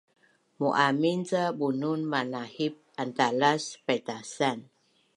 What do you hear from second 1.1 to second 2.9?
ca bunun manahip